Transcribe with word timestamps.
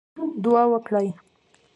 دعا 0.43 0.63
وکړئ 0.73 1.07